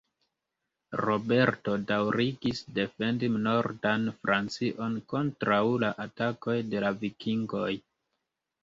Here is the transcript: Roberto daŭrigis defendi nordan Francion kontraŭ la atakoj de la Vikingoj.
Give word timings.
Roberto 1.01 1.73
daŭrigis 1.91 2.63
defendi 2.79 3.31
nordan 3.35 4.09
Francion 4.25 4.97
kontraŭ 5.15 5.63
la 5.87 5.95
atakoj 6.09 6.61
de 6.75 6.87
la 6.87 6.95
Vikingoj. 7.05 7.73